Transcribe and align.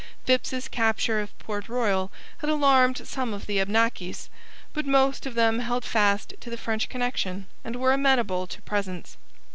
Phips's 0.25 0.67
capture 0.67 1.19
of 1.21 1.37
Port 1.37 1.69
Royal 1.69 2.11
had 2.39 2.49
alarmed 2.49 3.07
some 3.07 3.35
of 3.35 3.45
the 3.45 3.59
Abnakis, 3.59 4.29
but 4.73 4.87
most 4.87 5.27
of 5.27 5.35
them 5.35 5.59
held 5.59 5.85
fast 5.85 6.33
to 6.39 6.49
the 6.49 6.57
French 6.57 6.89
connection 6.89 7.45
and 7.63 7.75
were 7.75 7.93
amenable 7.93 8.47
to 8.47 8.63
presents. 8.63 9.17